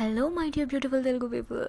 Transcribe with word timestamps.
Hello 0.00 0.28
my 0.28 0.50
dear 0.50 0.68
beautiful 0.68 1.04
Telugu 1.04 1.28
people 1.28 1.68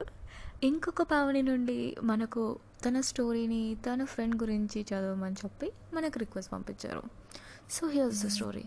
ఇంకొక 0.64 1.02
పావని 1.02 1.42
నుండి 1.42 1.96
మనకు 2.04 2.60
తన 2.86 3.02
స్టోరీని 3.02 3.78
తన 3.86 4.04
ఫ్రెండ్ 4.04 4.42
గురించి 4.42 4.82
చదవమని 4.82 5.36
చెప్పి 5.46 5.72
మనకు 5.94 6.20
రిక్వెస్ట్ 6.20 6.52
పంపించారు. 6.52 7.04
సో 7.72 7.88
హియర్స్ 7.88 8.26
ద 8.26 8.28
స్టోరీ 8.28 8.64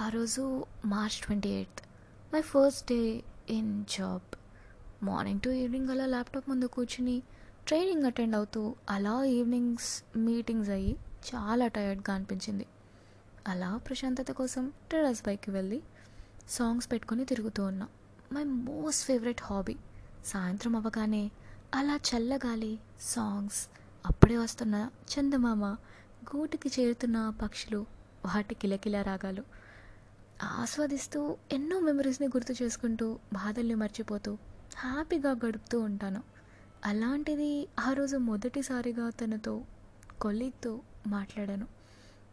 ఆ 0.00 0.08
రోజు 0.08 0.66
March 0.86 1.26
twenty 1.26 1.48
eighth 1.48 1.82
my 2.34 2.40
first 2.40 2.88
day 2.88 3.22
in 3.50 3.84
job 3.84 4.36
morning 5.04 5.40
to 5.40 5.50
evening 5.50 5.90
అలా 5.90 6.06
ల్యాప్టాప్ 6.06 6.48
ముందు 6.48 6.66
కూర్చుని 6.66 7.22
ట్రైనింగ్ 7.68 8.04
అటెండ్ 8.04 8.36
అవుతూ 8.36 8.74
అలా 8.90 9.24
ఈవినింగ్స్ 9.24 10.18
మీటింగ్స్ 10.18 10.70
అయ్యి 10.70 10.96
చాలా 11.34 11.66
టైర్డ్గా 11.66 12.14
అనిపించింది. 12.14 12.66
అలా 13.48 13.76
ప్రశాంతత 13.76 14.32
కోసం 14.32 14.72
టెరస్ 14.92 15.22
బైక్కి 15.26 15.50
వెళ్ళి 15.50 15.82
సాంగ్స్ 16.48 16.92
పెట్టుకొని 16.92 17.24
తిరుగుతూ 17.24 17.64
ఉన్నా. 17.64 17.88
My 18.32 18.44
most 18.44 19.06
favourite 19.06 19.40
hobby. 19.42 19.76
సాయంత్రం 20.24 20.76
అవ్వగానే 20.76 21.30
అలా 21.74 21.96
చల్లగాలి 21.96 22.78
సాంగ్స్ 23.00 23.68
అప్పుడే 24.06 24.36
వస్తున్న 24.36 24.90
చందమామ 25.12 25.64
గూటికి 26.36 26.70
చేరుతున్న 26.80 27.32
పక్షులు 27.42 27.86
వాటి 28.24 28.54
కిలకిల 28.54 29.02
రాగాలు 29.02 29.42
ఆస్వాదిస్తూ 30.42 31.36
ఎన్నో 31.52 31.80
మెమరీస్ని 31.80 32.28
గుర్తు 32.28 32.54
చేసుకుంటూ 32.62 33.18
బాధల్ని 33.32 33.74
మర్చిపోతూ 33.74 34.38
హ్యాపీగా 34.76 35.30
గడుపుతూ 35.30 35.80
ఉంటాను. 35.80 36.22
అలాంటిది 36.84 37.68
ఆ 37.80 37.92
రోజు 37.92 38.16
మొదటిసారిగా 38.16 39.10
తనతో 39.10 39.64
కొలీగ్తో 40.20 40.80
మాట్లాడాను. 41.06 41.66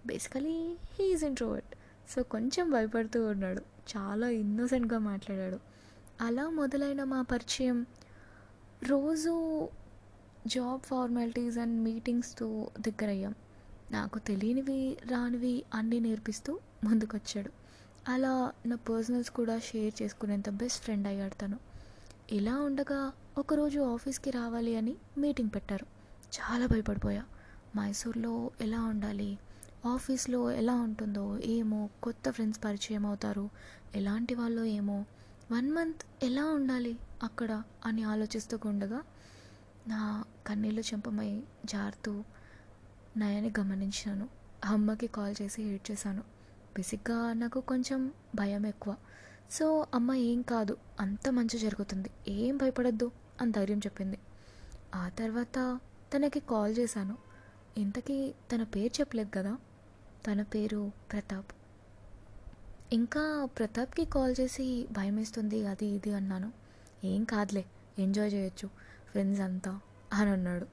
బేసికలీ 0.06 0.78
హీఈస్ 0.84 1.24
ఇంట్రోవర్ట్ 1.24 1.76
సో 2.10 2.24
కొంచెం 2.24 2.72
భయపడుతూ 2.72 3.28
ఉన్నాడు. 3.28 3.62
చాలా 3.98 4.30
ఇన్నోసెంట్గా 4.30 5.00
మాట్లాడాడు. 5.00 5.79
అలా 6.22 6.50
మొదలైన 6.50 7.04
మా 7.04 7.22
పరిచయం 7.22 7.86
రోజు 8.88 9.68
జాబ్ 10.48 10.82
ఫార్మాలిటీస్ 10.82 11.58
అండ్ 11.58 11.82
మీటింగ్స్తో 11.82 12.72
దగ్గరయ్యాం. 12.80 13.36
నాకు 13.92 14.20
తెలియనివి 14.20 14.98
రానివి 15.08 15.64
అన్నీ 15.74 16.00
నేర్పిస్తూ 16.00 16.60
ముందుకొచ్చాడు. 16.84 17.52
అలా 18.12 18.52
నా 18.66 18.76
పర్సనల్స్ 18.76 19.30
కూడా 19.30 19.60
షేర్ 19.60 20.02
చేసుకునేంత 20.02 20.50
బెస్ట్ 20.50 20.84
ఫ్రెండ్ 20.84 21.08
అయ్యాడు 21.08 21.42
తను. 21.42 21.60
ఇలా 22.32 22.58
ఉండగా 22.58 23.12
ఒకరోజు 23.38 23.80
ఆఫీస్కి 23.80 24.30
రావాలి 24.30 24.76
అని 24.76 24.96
మీటింగ్ 25.18 25.50
పెట్టారు. 25.56 25.86
చాలా 26.40 26.66
భయపడిపోయా. 26.66 27.24
మైసూర్లో 27.78 28.52
ఎలా 28.62 28.82
ఉండాలి? 28.82 29.40
ఆఫీస్లో 29.86 30.52
ఎలా 30.52 30.76
ఉంటుందో 30.76 31.40
ఏమో 31.46 31.90
కొత్త 32.04 32.32
ఫ్రెండ్స్ 32.32 32.64
పరిచయం 32.66 33.06
అవుతారు. 33.06 33.50
ఎలాంటి 33.96 34.36
వాళ్ళు 34.36 34.64
ఏమో 34.64 35.06
వన్ 35.52 35.72
మంత్ 35.72 36.26
ఎలా 36.26 36.46
ఉండాలి 36.46 37.00
అక్కడ 37.24 37.64
అని 37.86 38.04
ఆలోచిస్తూ 38.04 38.60
ఉండగా 38.66 39.02
నా 39.88 40.24
కన్నీళ్ళు 40.48 40.82
చెంపమై 40.82 41.44
జారుతూ 41.66 42.24
నయాన్ని 43.18 43.54
గమనించాను. 43.60 44.30
అమ్మకి 44.66 45.08
కాల్ 45.08 45.36
చేసి 45.42 45.64
ఏడ్ 45.64 45.92
చేశాను. 45.92 46.24
బేసిక్గా 46.76 47.34
నాకు 47.34 47.60
కొంచెం 47.62 48.12
భయం 48.36 48.66
ఎక్కువ. 48.66 48.96
సో 49.52 49.88
అమ్మ 49.94 50.14
ఏం 50.14 50.42
కాదు 50.42 50.78
అంత 51.00 51.30
మంచి 51.30 51.60
జరుగుతుంది. 51.60 52.10
ఏం 52.28 52.58
భయపడద్దు 52.58 53.12
అని 53.42 53.52
ధైర్యం 53.52 53.78
చెప్పింది. 53.78 54.20
ఆ 54.96 55.10
తర్వాత 55.10 55.80
తనకి 56.16 56.40
కాల్ 56.40 56.76
చేశాను. 56.80 57.18
ఇంతకీ 57.78 58.34
తన 58.52 58.64
పేరు 58.64 59.02
చెప్పలేదు 59.02 59.30
కదా? 59.34 59.58
తన 60.28 60.42
పేరు 60.42 60.92
ప్రతాప్. 61.12 61.59
ఇంకా 62.94 63.50
ప్రతాప్కి 63.58 64.06
కాల్ 64.06 64.36
చేసి 64.40 64.88
భయం 64.92 65.16
వేస్తుంది 65.16 65.66
అది 65.66 65.86
ఇది 65.86 66.14
అన్నాను. 66.14 66.52
ఏం 67.04 67.24
కాదులే 67.24 67.66
ఎంజాయ్ 68.00 68.34
చేయొచ్చు 68.34 68.70
ఫ్రెండ్స్ 69.12 69.42
అంతా 69.42 69.80
అని 70.14 70.30
అన్నాడు. 70.30 70.66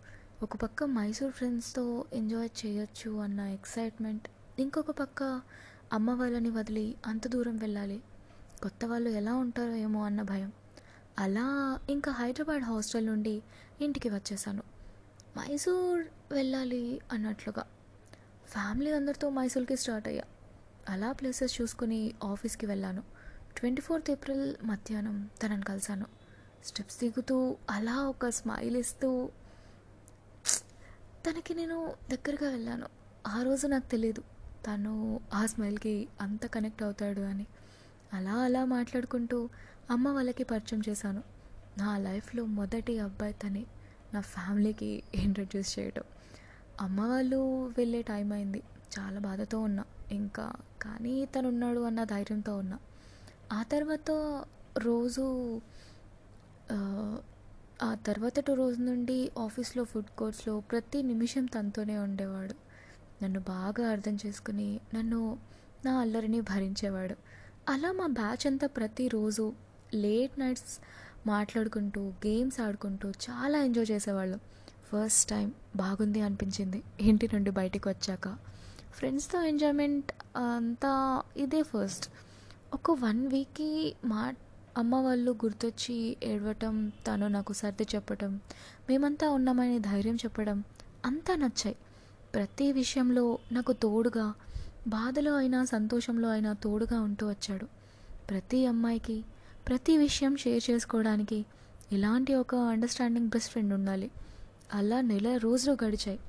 ఒక 0.42 0.56
పక్క 0.56 0.84
మైసూర్ 0.84 1.32
ఫ్రెండ్స్తో 1.32 2.04
ఎంజాయ్ 2.12 2.66
చేయొచ్చు 2.66 3.10
అన్న 3.10 3.40
ఎక్సైట్మెంట్ 3.40 4.28
ఇంకొక 4.58 4.90
పక్క 4.90 5.40
అమ్మ 5.92 6.10
వాళ్ళని 6.10 6.50
వదిలి 6.50 6.96
అంత 7.06 7.28
దూరం 7.28 7.56
వెళ్ళాలి. 7.56 8.02
కొత్త 8.62 8.84
వాళ్ళు 8.84 9.10
ఎలా 9.10 9.34
ఉంటారో 9.34 9.74
ఏమో 9.74 10.04
అన్న 10.04 10.22
భయం. 10.22 10.52
అలా 11.18 11.78
ఇంకా 11.90 12.12
హైదరాబాద్ 12.12 12.62
హాస్టల్ 12.62 13.06
నుండి 13.06 13.42
ఇంటికి 13.80 14.08
వచ్చేసాను. 14.08 14.62
మైసూర్ 15.38 16.06
వెళ్ళాలి 16.32 17.00
అన్నట్లుగా. 17.12 17.64
ఫ్యామిలీ 18.46 18.92
అందరితో 18.92 19.30
మైసూర్కి 19.30 19.76
స్టార్ట్ 19.76 20.08
అయ్యా. 20.08 20.24
అలా 20.88 21.12
ప్లేసెస్ 21.12 21.60
చూసుకుని 21.60 22.14
ఆఫీస్కి 22.24 22.66
వెళ్ళాను. 22.66 23.02
ట్వంటీ 23.56 23.82
ఫోర్త్ 23.82 24.10
ఏప్రిల్ 24.10 24.54
మధ్యాహ్నం 24.64 25.30
తనని 25.42 25.62
కలిశాను. 25.62 26.06
స్టెప్స్ 26.64 27.00
దిగుతూ 27.00 27.56
అలా 27.70 27.96
ఒక 27.96 28.28
స్మైల్ 28.28 28.76
ఇస్తూ 28.76 29.30
తనకి 31.26 31.54
నేను 31.54 31.94
దగ్గరగా 32.10 32.50
వెళ్ళాను. 32.50 32.86
ఆ 33.26 33.42
రోజు 33.42 33.66
నాకు 33.66 33.90
తెలియదు 33.90 34.22
తను 34.66 35.20
ఆ 35.34 35.46
స్మైల్కి 35.46 36.08
అంత 36.20 36.46
కనెక్ట్ 36.46 36.82
అవుతాడు 36.82 37.20
అని. 37.20 37.46
అలా 38.12 38.34
అలా 38.34 38.64
మాట్లాడుకుంటూ 38.64 39.48
అమ్మ 39.90 40.08
వాళ్ళకి 40.08 40.44
పరిచయం 40.44 40.82
చేశాను. 40.88 41.22
నా 41.78 41.98
లైఫ్లో 41.98 42.44
మొదటి 42.44 42.98
అబ్బాయి 42.98 43.32
తనే. 43.32 43.66
నా 44.14 44.20
ఫ్యామిలీకి 44.20 45.02
ఇంట్రడ్యూస్ 45.14 45.78
చేయడం 45.78 46.02
అమ్మ 46.80 47.00
వాళ్ళు 47.00 47.66
వెళ్ళే 47.78 48.02
టైం 48.02 48.32
అయింది. 48.32 48.62
చాలా 48.98 49.20
బాధతో 49.20 49.60
ఉన్నా. 49.60 49.84
ఇంకా 50.10 50.52
కానీ 50.86 51.14
తను 51.24 51.48
ఉన్నాడు 51.48 51.80
అన్న 51.80 52.04
ధైర్యంతో 52.04 52.56
ఉన్నా. 52.56 52.78
ఆ 53.52 53.62
తర్వాత 53.72 54.10
రోజు 54.78 55.24
ఆ 57.82 57.94
తర్వాత 58.06 58.40
రోజు 58.50 58.80
నుండి 58.80 59.30
ఆఫీస్లో 59.38 59.84
ఫుడ్ 59.84 60.10
కోర్ట్స్లో 60.18 60.60
ప్రతి 60.60 61.02
నిమిషం 61.02 61.44
తనతోనే 61.46 61.98
ఉండేవాడు. 61.98 62.54
నన్ను 63.22 63.40
బాగా 63.40 63.88
అర్థం 63.88 64.18
చేసుకుని 64.26 64.80
నన్ను 64.94 65.38
నా 65.84 65.92
అల్లరిని 66.00 66.40
భరించేవాడు. 66.40 67.16
అలా 67.68 67.92
మా 67.92 68.06
బ్యాచ్ 68.06 68.46
అంతా 68.46 68.66
ప్రతిరోజు 68.66 69.44
లేట్ 69.94 70.38
నైట్స్ 70.38 70.74
మాట్లాడుకుంటూ 71.26 72.00
గేమ్స్ 72.26 72.60
ఆడుకుంటూ 72.60 73.08
చాలా 73.26 73.58
ఎంజాయ్ 73.58 73.90
చేసేవాళ్ళం. 73.90 74.40
ఫస్ట్ 74.90 75.30
టైం 75.30 75.48
బాగుంది 75.76 76.20
అనిపించింది. 76.20 76.82
ఇంటి 77.00 77.26
నుండి 77.34 77.50
బయటకు 77.50 77.88
వచ్చాక? 77.90 78.26
ఫ్రెండ్స్తో 78.96 79.42
ఎంజాయ్మెంట్ 79.42 80.12
అంతా 80.36 81.22
ఇదే 81.36 81.62
ఫస్ట్. 81.62 82.06
ఒక 82.74 82.90
వన్ 82.90 83.26
వీక్కి 83.26 83.96
మా 84.04 84.34
అమ్మ 84.78 84.94
వాళ్ళు 84.94 85.32
గుర్తొచ్చి 85.32 86.16
ఏడవటం 86.22 86.92
తను 87.06 87.28
నాకు 87.28 87.52
సర్ది 87.52 87.86
చెప్పటం 87.94 88.40
మేమంతా 88.88 89.30
ఉన్నామని 89.30 89.78
ధైర్యం 89.78 90.16
చెప్పడం 90.16 90.64
అంతా 91.04 91.34
నచ్చాయి. 91.36 91.76
ప్రతి 92.34 92.72
విషయంలో 92.72 93.38
నాకు 93.52 93.72
తోడుగా 93.72 94.34
బాధలో 94.88 95.36
అయినా 95.36 95.64
సంతోషంలో 95.64 96.28
అయినా 96.28 96.52
తోడుగా 96.52 97.00
ఉంటూ 97.00 97.28
వచ్చాడు. 97.28 97.66
ప్రతి 98.30 98.66
అమ్మాయికి 98.66 99.24
ప్రతి 99.68 99.96
విషయం 99.96 100.36
షేర్ 100.36 100.70
చేసుకోవడానికి 100.70 101.44
ఇలాంటి 101.92 102.34
ఒక 102.34 102.54
అండర్స్టాండింగ్ 102.54 103.28
బెస్ట్ 103.28 103.50
ఫ్రెండ్ 103.50 103.74
ఉండాలి. 103.74 104.10
అలా 104.74 105.00
నెల 105.00 105.36
రోజులు 105.36 105.76
గడిచాయి. 105.84 106.20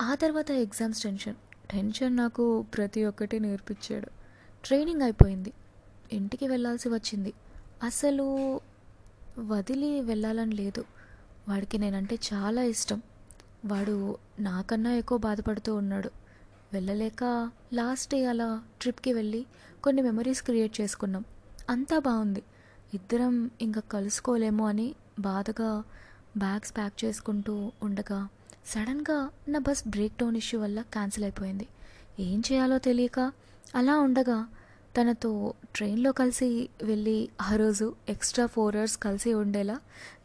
ఆ 0.00 0.14
తర్వాత 0.14 0.50
ఎగ్జామ్స్ 0.50 1.02
టెన్షన్. 1.02 1.34
టెన్షన్ 1.72 2.16
నాకు 2.16 2.62
ప్రతి 2.62 3.04
ఒక్కటి 3.04 3.40
నేర్పించాడు. 3.40 4.06
ట్రైనింగ్ 4.64 5.02
అయిపోయింది. 5.02 5.52
ఇంటికి 6.12 6.48
వెళ్ళాల్సి 6.48 6.88
వచ్చింది. 6.88 7.32
అసలు 7.82 8.60
వదిలి 9.38 10.00
వెళ్ళాలని 10.00 10.54
లేదు. 10.54 10.84
వాడికి 11.48 11.78
నేనంటే 11.78 12.18
చాలా 12.32 12.62
ఇష్టం. 12.62 13.02
వాడు 13.64 14.16
నాకన్నా 14.40 14.92
ఎక్కువ 14.92 15.18
బాధపడుతూ 15.18 15.74
ఉన్నాడు. 15.74 16.10
వెళ్ళలేక 16.72 17.50
లాస్ట్ 17.72 18.14
డే 18.14 18.24
అలా 18.24 18.62
ట్రిప్కి 18.80 19.12
వెళ్ళి 19.12 19.46
కొన్ని 19.84 20.02
మెమరీస్ 20.02 20.42
క్రియేట్ 20.42 20.80
చేసుకున్నాం. 20.80 21.24
అంతా 21.70 21.98
బాగుంది. 21.98 22.42
ఇద్దరం 22.94 23.50
ఇంకా 23.60 23.80
కలుసుకోలేమో 23.80 24.68
అని 24.68 24.94
బాధగా 25.20 25.82
బ్యాగ్స్ 26.36 26.76
ప్యాక్ 26.76 27.04
చేసుకుంటూ 27.04 27.72
ఉండగా 27.82 28.28
సడన్గా 28.66 29.16
నా 29.48 29.58
బస్ 29.58 29.82
బ్రేక్ 29.88 30.16
డౌన్ 30.20 30.36
ఇష్యూ 30.36 30.60
వల్ల 30.60 30.78
క్యాన్సిల్ 30.94 31.24
అయిపోయింది. 31.24 31.66
ఏం 32.18 32.42
చేయాలో 32.48 32.78
తెలియక 32.78 33.18
అలా 33.74 33.94
ఉండగా 34.00 34.38
తనతో 34.96 35.30
ట్రైన్లో 35.74 36.12
కలిసి 36.12 36.48
వెళ్ళి 36.82 37.28
ఆ 37.40 37.56
రోజు 37.56 37.86
ఎక్స్ట్రా 38.08 38.46
ఫోర్ 38.46 38.76
అవర్స్ 38.76 38.96
కలిసి 38.96 39.34
ఉండేలా 39.34 39.76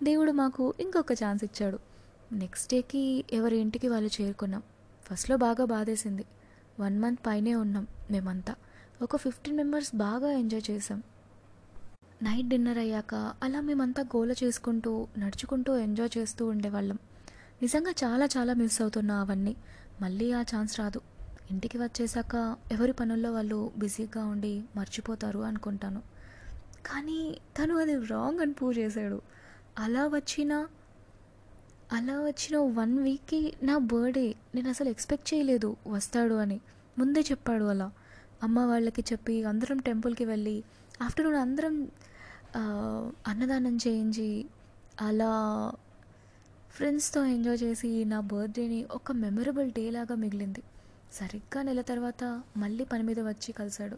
దేవుడు 0.04 0.32
మాకు 0.32 0.74
ఇంకొక 0.80 1.14
ఛాన్స్ 1.14 1.44
ఇచ్చాడు. 1.44 1.80
నెక్స్ట్ 2.34 2.70
డేకి 2.74 3.04
ఎవరి 3.34 3.58
ఇంటికి 3.58 3.88
వాళ్ళు 3.88 4.10
చేరుకున్నాం. 4.22 4.64
ఫస్ట్లో 5.06 5.38
బాగా 5.38 5.66
బాధేసింది. 5.66 6.26
వన్ 6.80 6.98
మంత్ 7.00 7.22
పైనే 7.28 7.56
ఉన్నాం 7.56 7.88
మేమంతా. 8.12 8.54
ఒక 9.02 9.16
ఫిఫ్టీన్ 9.16 9.58
మెంబర్స్ 9.58 9.96
బాగా 9.96 10.32
ఎంజాయ్ 10.32 10.66
చేసాం 10.72 11.00
నైట్ 12.24 12.50
డిన్నర్ 12.50 12.78
అయ్యాక 12.78 13.14
అలా 13.44 13.62
మేమంతా 13.62 14.02
గోల 14.16 14.32
చేసుకుంటూ 14.44 14.92
నడుచుకుంటూ 15.18 15.72
ఎంజాయ్ 15.78 16.12
చేస్తూ 16.18 16.46
ఉండేవాళ్ళం. 16.46 17.00
నిజంగా 17.62 17.92
చాలా 18.04 18.26
చాలా 18.26 18.54
మిస్ 18.54 18.82
అవుతున్నా 18.82 19.16
అవన్నీ. 19.22 19.56
మళ్ళీ 20.02 20.32
ఆ 20.32 20.42
ఛాన్స్ 20.42 20.80
రాదు. 20.80 21.02
ఇంటికి 21.52 21.78
వచ్చేసాక 21.78 22.36
ఎవరి 22.72 22.94
పనుల్లో 22.94 23.32
వాళ్ళు 23.34 23.72
బిజీగా 23.78 24.26
ఉండి 24.26 24.54
మర్చిపోతారు 24.76 25.40
అనుకుంటాను. 25.40 26.02
కానీ 26.86 27.20
తను 27.58 27.78
అది 27.78 27.96
రాంగ్ 28.06 28.40
అని 28.40 28.54
ప్రూవ్ 28.54 28.78
చేశాడు. 28.78 29.20
అలా 29.80 30.08
వచ్చిన 30.08 30.54
అలా 31.94 32.16
వచ్చిన 32.22 32.58
వన్ 32.80 33.00
వీక్కి 33.00 33.42
నా 33.64 33.78
బర్త్డే 33.78 34.28
నేను 34.56 34.70
అసలు 34.70 34.90
ఎక్స్పెక్ట్ 34.90 35.34
చేయలేదు 35.34 35.70
వస్తాడు 35.88 36.34
అని. 36.44 36.58
ముందే 36.98 37.22
చెప్పాడు 37.32 37.64
అలా. 37.64 37.88
అమ్మ 38.44 38.60
వాళ్ళకి 38.60 39.02
చెప్పి 39.12 39.44
అందరం 39.44 39.78
టెంపుల్కి 39.78 40.26
వెళ్ళి 40.26 40.58
ఆఫ్టర్నూన్ 41.02 41.36
అందరం 41.36 41.76
అన్నదానం 43.28 43.76
చేయించి 43.88 44.30
అలా 45.02 45.32
ఫ్రెండ్స్తో 46.82 47.26
ఎంజాయ్ 47.26 47.58
చేసి 47.64 48.06
నా 48.06 48.20
బర్త్డేని 48.20 48.86
ఒక 48.92 49.12
మెమరబుల్ 49.12 49.72
డే 49.72 49.92
లాగా 49.92 50.16
మిగిలింది. 50.16 50.64
సరిగ్గా 51.14 51.62
నెల 51.62 51.82
తర్వాత 51.82 52.24
మళ్ళీ 52.58 52.84
పని 52.84 53.04
మీద 53.04 53.20
వచ్చి 53.20 53.52
కలిశాడు. 53.52 53.98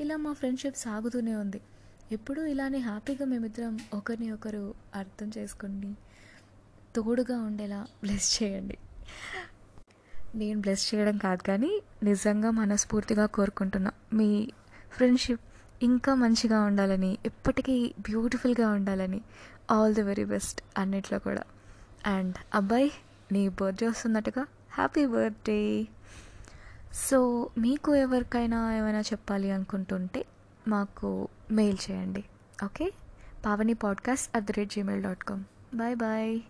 ఇలా 0.00 0.16
మా 0.16 0.32
ఫ్రెండ్షిప్ 0.32 0.76
సాగుతూనే 0.76 1.34
ఉంది. 1.34 1.60
ఎప్పుడూ 2.12 2.46
ఇలానే 2.46 2.78
హ్యాపీగా 2.78 3.26
మేమిద్దరం 3.26 3.78
ఒకరిని 3.94 4.32
ఒకరు 4.32 4.74
అర్థం 4.94 5.30
చేసుకుని 5.38 5.94
తోడుగా 6.96 7.38
ఉండేలా 7.38 7.86
బ్లెస్ 8.02 8.42
చేయండి. 8.42 8.78
నేను 10.34 10.60
బ్లెస్ 10.60 10.94
చేయడం 10.94 11.18
కాదు 11.18 11.42
కానీ 11.42 11.72
నిజంగా 12.02 12.50
మనస్ఫూర్తిగా 12.50 13.26
కోరుకుంటున్నా. 13.26 13.92
మీ 14.12 14.52
ఫ్రెండ్షిప్ 14.92 15.46
ఇంకా 15.82 16.14
మంచిగా 16.14 16.60
ఉండాలని 16.62 17.18
ఎప్పటికీ 17.26 17.94
బ్యూటిఫుల్గా 18.00 18.68
ఉండాలని 18.70 19.22
ఆల్ 19.70 19.94
ది 19.94 20.02
వెరీ 20.02 20.24
బెస్ట్ 20.24 20.62
అన్నిట్లో 20.78 21.18
కూడా. 21.18 21.44
అండ్ 22.06 22.34
అబ్బాయి 22.54 22.92
నీ 23.32 23.48
బర్త్డే 23.48 23.88
వస్తున్నట్టుగా 23.88 24.46
హ్యాపీ 24.72 25.06
బర్త్డే 25.06 25.86
సో 26.94 27.48
మీకు 27.58 27.94
ఎవరికైనా 27.94 28.76
ఏమైనా 28.76 29.00
చెప్పాలి 29.00 29.50
అనుకుంటుంటే 29.50 30.24
మాకు 30.68 31.28
మెయిల్ 31.50 31.78
చేయండి. 31.90 32.24
Okay 32.64 32.92
Pavani 33.46 33.74
podcast 33.74 34.36
at 34.36 34.44
the 34.44 34.50
rate 34.50 34.72
Gmail 34.72 35.02
dot 35.04 35.24
com 35.24 35.44
bye 35.74 35.96
bye 35.96 36.40